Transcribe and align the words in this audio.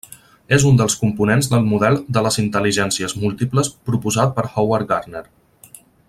És 0.55 0.63
un 0.69 0.77
dels 0.81 0.95
components 1.01 1.49
del 1.51 1.67
model 1.73 1.99
de 2.17 2.23
les 2.29 2.39
intel·ligències 2.45 3.15
múltiples 3.25 3.69
proposat 3.91 4.37
per 4.39 4.47
Howard 4.53 4.89
Gardner. 4.95 5.27